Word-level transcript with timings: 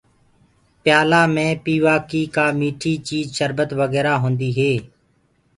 پيآلآ 0.83 1.21
مي 1.33 1.47
پيوآ 1.63 1.95
ڪي 2.09 2.21
ڪآ 2.35 2.45
مٺي 2.59 2.93
چيٚج 3.07 3.27
سربت 3.37 3.69
وگيرا 3.79 4.13
هوندو 4.21 4.49
هي۔ 4.57 4.73